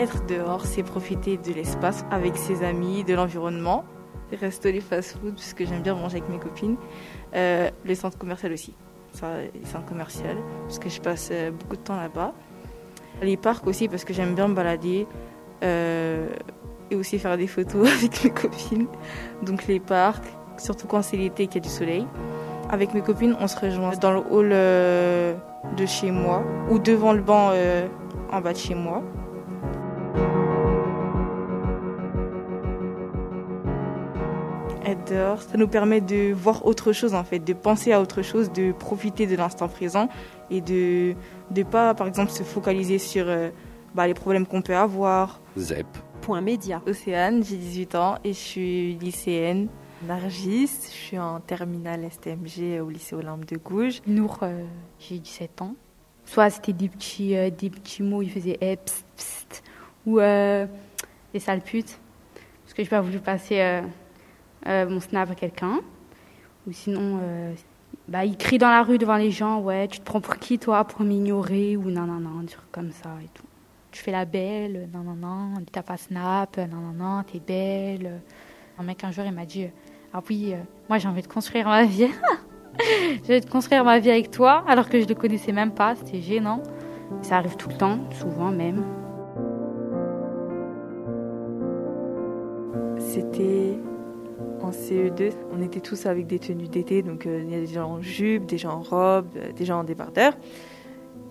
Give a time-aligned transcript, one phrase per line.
[0.00, 3.84] Être dehors, c'est profiter de l'espace avec ses amis, de l'environnement.
[4.32, 6.78] Resto, les fast-food, parce que j'aime bien manger avec mes copines.
[7.34, 8.72] Euh, le centre commercial aussi.
[9.12, 10.24] Ça, les centres commerciaux,
[10.62, 12.32] parce que je passe euh, beaucoup de temps là-bas.
[13.20, 15.06] Les parcs aussi, parce que j'aime bien me balader.
[15.62, 16.30] Euh,
[16.90, 18.86] et aussi faire des photos avec mes copines.
[19.42, 20.24] Donc les parcs,
[20.56, 22.06] surtout quand c'est l'été qu'il y a du soleil.
[22.70, 25.34] Avec mes copines, on se rejoint dans le hall euh,
[25.76, 27.52] de chez moi ou devant le banc
[28.32, 29.02] en bas de chez moi.
[34.84, 38.22] Être dehors, ça nous permet de voir autre chose en fait, de penser à autre
[38.22, 40.08] chose, de profiter de l'instant présent
[40.50, 41.14] et de
[41.54, 43.50] ne pas par exemple se focaliser sur euh,
[43.94, 45.40] bah, les problèmes qu'on peut avoir.
[45.58, 45.86] ZEP.
[46.22, 46.82] Point média.
[46.86, 49.68] Océane, j'ai 18 ans et je suis lycéenne.
[50.06, 54.00] Nargis, je suis en terminale STMG au lycée Olympe de Gouges.
[54.06, 54.64] Nour, euh,
[54.98, 55.74] j'ai 17 ans.
[56.24, 59.62] Soit c'était des petits, euh, des petits mots, il faisait eh, pst, pst,
[60.06, 60.66] ou euh,
[61.34, 61.98] des sales putes.
[62.64, 63.82] Parce que je n'ai pas voulu passer
[64.66, 65.80] mon snap à quelqu'un.
[66.66, 67.54] Ou sinon, euh,
[68.08, 70.58] bah, il crie dans la rue devant les gens, ouais, tu te prends pour qui
[70.58, 73.46] toi pour m'ignorer, ou non, non, non, des comme ça et tout.
[73.90, 78.20] Tu fais la belle, non, non, non, t'as pas snap, non, non, non, t'es belle.
[78.78, 79.66] Un mec un jour, il m'a dit,
[80.12, 82.08] ah oui, euh, moi j'ai envie de construire ma vie.
[83.24, 85.96] j'ai envie de construire ma vie avec toi, alors que je le connaissais même pas,
[85.96, 86.62] c'était gênant.
[87.22, 88.84] Ça arrive tout le temps, souvent même.
[92.98, 93.76] C'était
[94.62, 97.66] en CE2, on était tous avec des tenues d'été, donc euh, il y a des
[97.66, 100.34] gens en jupe, des gens en robe, euh, des gens en débardeur.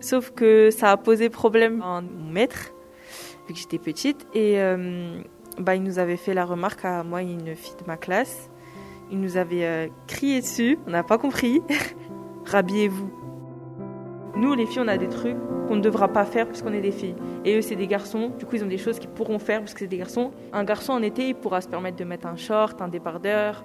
[0.00, 2.72] Sauf que ça a posé problème à mon maître,
[3.48, 5.20] vu que j'étais petite, et euh,
[5.58, 8.50] bah, il nous avait fait la remarque à moi et une fille de ma classe.
[9.10, 11.62] Il nous avait crié dessus, on n'a pas compris.
[12.46, 13.25] Rhabillez-vous.
[14.36, 16.80] Nous, les filles, on a des trucs qu'on ne devra pas faire parce qu'on est
[16.80, 17.14] des filles.
[17.44, 18.32] Et eux, c'est des garçons.
[18.38, 20.30] Du coup, ils ont des choses qu'ils pourront faire parce que c'est des garçons.
[20.52, 23.64] Un garçon, en été, il pourra se permettre de mettre un short, un débardeur.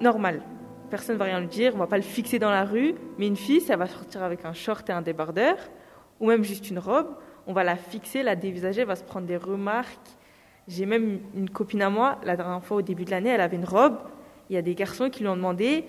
[0.00, 0.42] Normal.
[0.90, 1.72] Personne ne va rien lui dire.
[1.74, 2.94] On va pas le fixer dans la rue.
[3.18, 5.56] Mais une fille, elle va sortir avec un short et un débardeur,
[6.20, 7.08] ou même juste une robe,
[7.46, 9.98] on va la fixer, la dévisager, elle va se prendre des remarques.
[10.68, 13.56] J'ai même une copine à moi, la dernière fois au début de l'année, elle avait
[13.56, 13.96] une robe.
[14.50, 15.84] Il y a des garçons qui lui ont demandé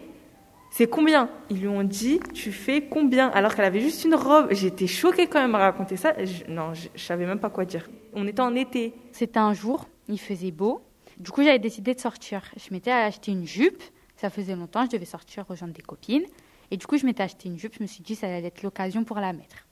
[0.72, 4.48] c'est combien Ils lui ont dit, tu fais combien Alors qu'elle avait juste une robe.
[4.52, 6.14] J'étais choquée quand même à raconter ça.
[6.24, 7.90] Je- non, je, je savais même pas quoi dire.
[8.14, 8.94] On était en été.
[9.12, 10.82] C'était un jour, il faisait beau.
[11.18, 12.44] Du coup, j'avais décidé de sortir.
[12.56, 13.82] Je m'étais acheté une jupe.
[14.16, 16.26] Ça faisait longtemps, je devais sortir rejoindre des copines.
[16.72, 17.74] Et du coup, je m'étais acheté une jupe.
[17.78, 19.66] Je me suis dit, ça allait être l'occasion pour la mettre.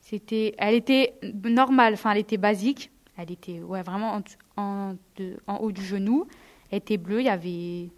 [0.00, 1.14] C'était, elle était
[1.44, 2.90] normale, enfin, elle était basique.
[3.16, 4.20] Elle était, ouais, vraiment
[4.56, 4.94] en,
[5.46, 6.26] en haut du genou.
[6.70, 7.20] Elle était bleue.
[7.20, 7.90] Il y avait, il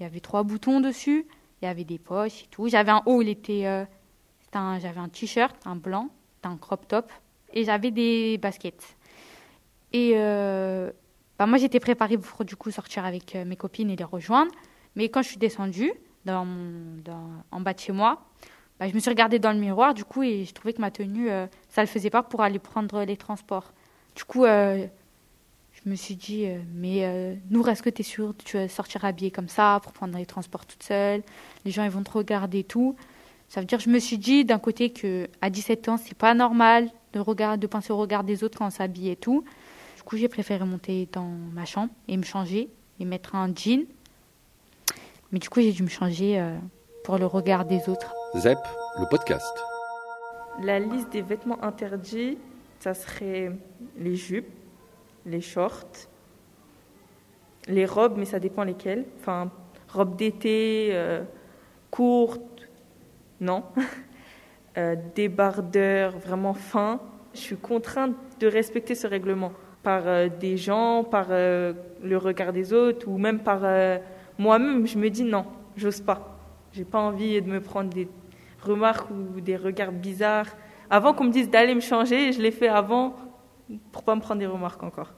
[0.00, 1.26] y avait trois boutons dessus.
[1.60, 2.68] Il y avait des poches et tout.
[2.68, 3.84] J'avais un haut, il était, euh,
[4.52, 6.08] j'avais un t-shirt, un blanc,
[6.44, 7.10] un crop top,
[7.52, 8.96] et j'avais des baskets.
[9.92, 10.90] Et euh,
[11.38, 14.52] bah, moi, j'étais préparée pour du coup sortir avec euh, mes copines et les rejoindre.
[14.96, 15.92] Mais quand je suis descendue
[16.24, 16.46] dans
[17.50, 18.22] en bas de chez moi,
[18.78, 20.90] bah, je me suis regardée dans le miroir du coup et je trouvais que ma
[20.90, 23.72] tenue, euh, ça le faisait pas pour aller prendre les transports.
[24.14, 24.44] Du coup,
[25.84, 28.56] je me suis dit, euh, mais euh, Nour, est-ce que tu es sûre que tu
[28.56, 31.22] vas sortir habillée comme ça pour prendre les transports toute seule
[31.64, 32.96] Les gens, ils vont te regarder et tout.
[33.48, 36.34] Ça veut dire, je me suis dit d'un côté que à 17 ans, c'est pas
[36.34, 39.44] normal de, regarder, de penser au regard des autres quand on s'habille et tout.
[39.96, 42.68] Du coup, j'ai préféré monter dans ma chambre et me changer
[43.00, 43.86] et mettre un jean.
[45.32, 46.56] Mais du coup, j'ai dû me changer euh,
[47.04, 48.14] pour le regard des autres.
[48.36, 48.58] ZEP,
[48.98, 49.54] le podcast.
[50.62, 52.36] La liste des vêtements interdits,
[52.80, 53.52] ça serait
[53.96, 54.48] les jupes,
[55.28, 56.08] les shorts,
[57.68, 59.04] les robes, mais ça dépend lesquelles.
[59.20, 59.50] Enfin,
[59.88, 61.22] robes d'été, euh,
[61.90, 62.68] courtes,
[63.40, 63.64] non.
[64.76, 67.00] Euh, débardeurs vraiment fins.
[67.34, 69.50] Je suis contrainte de respecter ce règlement
[69.82, 71.72] par euh, des gens, par euh,
[72.02, 73.98] le regard des autres ou même par euh,
[74.38, 74.86] moi-même.
[74.86, 75.46] Je me dis non,
[75.76, 76.38] j'ose pas.
[76.72, 78.08] J'ai pas envie de me prendre des
[78.62, 80.56] remarques ou des regards bizarres.
[80.90, 83.16] Avant qu'on me dise d'aller me changer, je l'ai fait avant
[83.92, 85.12] pour pas me prendre des remarques encore.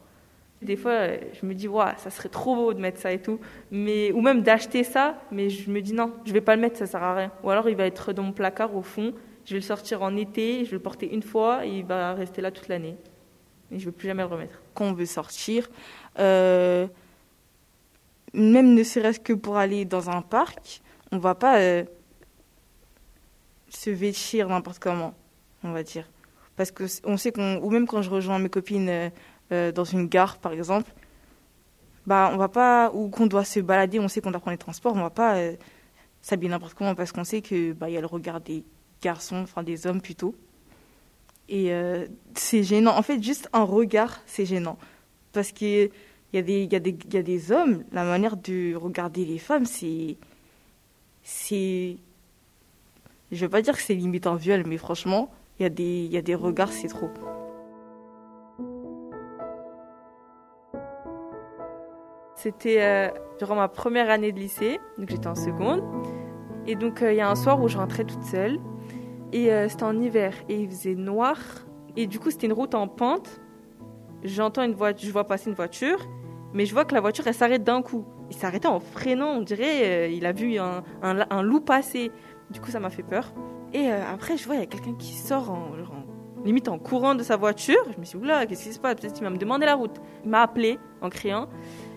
[0.62, 3.18] Des fois, euh, je me dis, ouais, ça serait trop beau de mettre ça et
[3.20, 3.40] tout,
[3.70, 6.76] mais ou même d'acheter ça, mais je me dis non, je vais pas le mettre,
[6.76, 7.32] ça sert à rien.
[7.42, 9.14] Ou alors il va être dans mon placard au fond,
[9.46, 12.12] je vais le sortir en été, je vais le porter une fois et il va
[12.12, 12.96] rester là toute l'année.
[13.72, 14.60] Et je vais plus jamais le remettre.
[14.74, 15.70] Quand on veut sortir,
[16.18, 16.86] euh,
[18.34, 21.84] même ne serait-ce que pour aller dans un parc, on va pas euh,
[23.70, 25.14] se vêtir n'importe comment,
[25.64, 26.06] on va dire.
[26.56, 29.10] Parce que c- on sait qu'on, ou même quand je rejoins mes copines
[29.52, 30.92] euh, dans une gare, par exemple,
[32.06, 34.58] bah on va pas, ou qu'on doit se balader, on sait qu'on doit prendre les
[34.58, 35.54] transports, on va pas euh,
[36.22, 38.64] s'habiller n'importe comment parce qu'on sait que bah y a le regard des
[39.02, 40.34] garçons, enfin des hommes plutôt.
[41.48, 42.96] Et euh, c'est gênant.
[42.96, 44.78] En fait, juste un regard, c'est gênant.
[45.32, 45.90] Parce qu'il
[46.32, 50.16] y, a des, y, y a des hommes, la manière de regarder les femmes, c'est.
[51.22, 51.96] C'est.
[53.32, 56.22] Je vais pas dire que c'est limite un viol, mais franchement, il y, y a
[56.22, 57.10] des regards, c'est trop.
[62.42, 63.08] C'était euh,
[63.38, 65.82] durant ma première année de lycée, donc j'étais en seconde.
[66.66, 68.58] Et donc euh, il y a un soir où je rentrais toute seule.
[69.34, 71.36] Et euh, c'était en hiver et il faisait noir.
[71.96, 73.42] Et du coup c'était une route en pente.
[74.24, 76.08] J'entends une voiture, je vois passer une voiture,
[76.54, 78.06] mais je vois que la voiture elle s'arrête d'un coup.
[78.30, 82.10] Il s'arrêtait en freinant, on dirait il a vu un, un, loup passer.
[82.48, 83.34] Du coup ça m'a fait peur.
[83.74, 85.72] Et après je vois il y a quelqu'un qui sort en,
[86.44, 87.84] limite en courant de sa voiture.
[87.92, 88.94] Je me suis dit, oula, qu'est-ce qui se passe?
[88.94, 89.96] Peut-être qu'il va me demander la route.
[90.24, 91.48] Il m'a appelé en criant.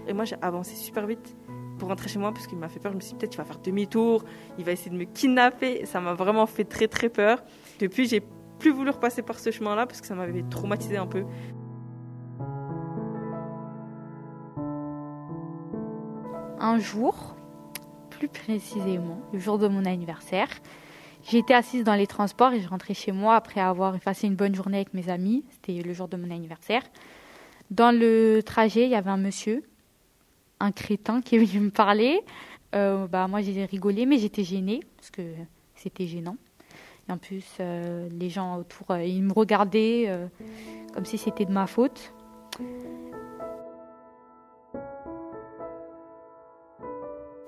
[0.08, 1.36] Et moi, j'ai avancé super vite
[1.80, 2.92] pour rentrer chez moi parce qu'il m'a fait peur.
[2.92, 4.24] Je me suis dit, peut-être qu'il va faire demi-tour,
[4.58, 5.86] il va essayer de me kidnapper.
[5.86, 7.44] Ça m'a vraiment fait très, très peur.
[7.80, 8.22] Depuis, j'ai
[8.60, 11.26] plus voulu repasser par ce chemin-là parce que ça m'avait traumatisé un peu.
[16.60, 17.36] Un jour,
[18.10, 20.48] plus précisément, le jour de mon anniversaire,
[21.24, 24.56] j'étais assise dans les transports et je rentrais chez moi après avoir passé une bonne
[24.56, 25.44] journée avec mes amis.
[25.50, 26.84] C'était le jour de mon anniversaire.
[27.70, 29.64] Dans le trajet, il y avait un monsieur
[30.60, 32.22] un crétin qui est venu me parler.
[32.76, 35.22] Euh, bah, moi, j'ai rigolé, mais j'étais gênée parce que
[35.76, 36.38] c'était gênant.
[37.08, 40.10] Et en plus, euh, les gens autour, euh, ils me regardaient
[40.94, 42.14] comme si c'était de ma faute.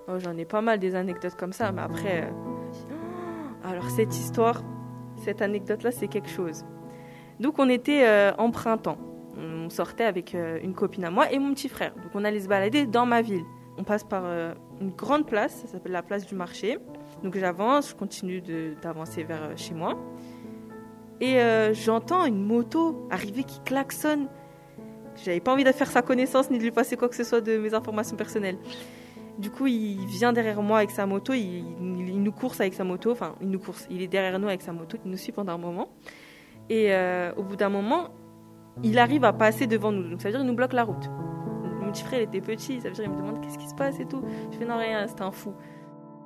[0.07, 2.31] Oh, J'en ai pas mal des anecdotes comme ça, mais après.
[3.63, 4.61] Alors, cette histoire,
[5.23, 6.63] cette anecdote-là, c'est quelque chose.
[7.39, 8.97] Donc, on était en printemps
[9.65, 11.93] on sortait avec euh, une copine à moi et mon petit frère.
[11.95, 13.43] Donc on allait se balader dans ma ville.
[13.77, 16.77] On passe par euh, une grande place, ça s'appelle la place du marché.
[17.23, 18.41] Donc j'avance, je continue
[18.81, 19.97] d'avancer vers euh, chez moi.
[21.21, 21.37] Et
[21.71, 24.27] j'entends une moto arriver qui klaxonne.
[25.23, 27.39] J'avais pas envie de faire sa connaissance ni de lui passer quoi que ce soit
[27.39, 28.57] de mes informations personnelles.
[29.37, 33.11] Du coup, il vient derrière moi avec sa moto, il, nous course avec sa moto,
[33.11, 35.53] enfin, il nous course, il est derrière nous avec sa moto, il nous suit pendant
[35.53, 35.87] un moment.
[36.69, 36.93] Et
[37.37, 38.09] au bout d'un moment,
[38.83, 40.09] il arrive à passer devant nous.
[40.09, 41.09] Donc ça veut dire qu'il nous bloque la route.
[41.81, 43.99] Mon petit frère était petit, ça veut dire qu'il me demande qu'est-ce qui se passe
[43.99, 44.23] et tout.
[44.51, 45.53] Je fais non rien, c'est un fou.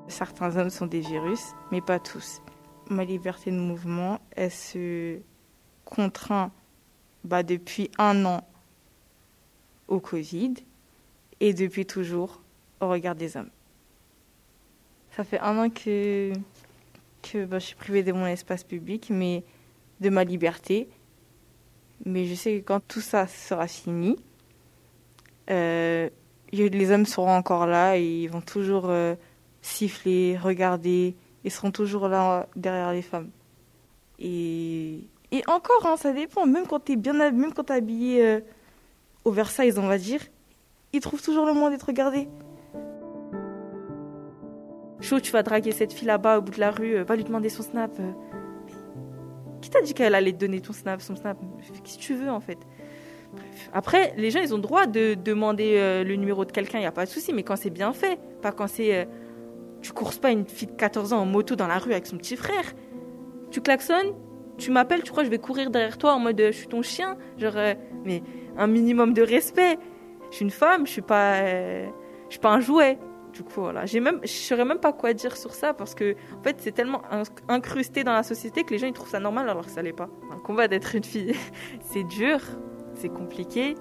[0.07, 1.41] Certains hommes sont des virus,
[1.71, 2.41] mais pas tous.
[2.89, 5.19] Ma liberté de mouvement, elle se
[5.85, 6.51] contraint
[7.23, 8.41] bah, depuis un an
[9.87, 10.53] au Covid
[11.39, 12.41] et depuis toujours
[12.81, 13.49] au regard des hommes.
[15.11, 16.33] Ça fait un an que,
[17.45, 19.43] bah, je suis privée de mon espace public, mais
[19.99, 20.87] de ma liberté.
[22.05, 24.15] Mais je sais que quand tout ça sera fini,
[25.49, 26.09] euh,
[26.51, 29.15] les hommes seront encore là et ils vont toujours euh,
[29.61, 33.29] siffler, regarder, et seront toujours là derrière les femmes.
[34.19, 35.07] Et,
[35.47, 36.45] encore, hein, ça dépend.
[36.45, 38.39] Même quand tu es bien habillé euh,
[39.23, 40.21] au Versailles, on va dire,
[40.91, 42.27] ils trouvent toujours le moyen d'être regardés.
[45.01, 47.47] Chaud, tu vas draguer cette fille là-bas au bout de la rue, va lui demander
[47.47, 47.91] son snap.
[49.61, 51.37] Qui t'a dit qu'elle allait te donner ton snap, son snap?
[51.83, 52.57] Qu'est-ce que tu veux en fait
[53.73, 56.81] Après, les gens, ils ont le droit de demander euh, le numéro de quelqu'un, il
[56.81, 58.95] n'y a pas de souci, mais quand c'est bien fait, pas quand c'est.
[58.95, 59.05] Euh,
[59.81, 62.17] tu courses pas une fille de 14 ans en moto dans la rue avec son
[62.17, 62.73] petit frère.
[63.49, 64.13] Tu klaxonnes,
[64.57, 66.67] tu m'appelles, tu crois que je vais courir derrière toi en mode euh, je suis
[66.67, 67.17] ton chien?
[67.37, 67.53] Genre,
[68.03, 68.21] mais
[68.57, 69.77] un minimum de respect.
[70.31, 71.45] Je suis une femme, je suis pas.
[71.45, 71.89] je
[72.29, 72.99] suis pas un jouet.
[73.33, 73.85] Du coup, voilà.
[73.85, 77.01] J'ai même, saurais même pas quoi dire sur ça parce que, en fait, c'est tellement
[77.47, 79.93] incrusté dans la société que les gens ils trouvent ça normal alors que ça l'est
[79.93, 80.09] pas.
[80.31, 81.35] Un combat d'être une fille,
[81.81, 82.39] c'est dur,
[82.95, 83.75] c'est compliqué,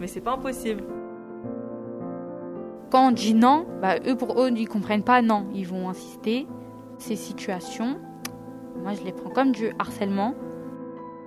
[0.00, 0.84] mais c'est pas impossible.
[2.90, 6.46] Quand on dit non, bah, eux pour eux ils comprennent pas non, ils vont insister.
[6.96, 8.00] Ces situations,
[8.82, 10.34] moi je les prends comme du harcèlement.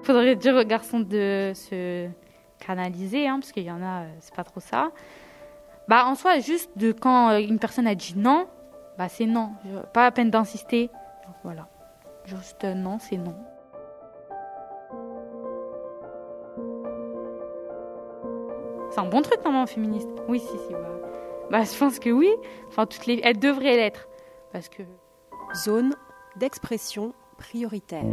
[0.03, 2.09] Faudrait dire aux garçons de se
[2.59, 4.91] canaliser, hein, parce qu'il y en a, euh, c'est pas trop ça.
[5.91, 8.47] Bah, en soi, juste de quand euh, une personne a dit non,
[8.97, 9.49] bah, c'est non.
[9.93, 10.89] Pas à peine d'insister.
[11.43, 11.67] Voilà.
[12.23, 13.35] Juste euh, non, c'est non.
[18.89, 20.07] C'est un bon truc, normalement, féministe.
[20.29, 20.71] Oui, si, si.
[20.71, 20.79] Bah,
[21.51, 22.29] bah, je pense que oui.
[22.69, 23.19] Enfin, toutes les...
[23.25, 24.07] elles devraient l'être.
[24.53, 24.83] Parce que.
[25.53, 25.93] Zone
[26.37, 28.05] d'expression prioritaire.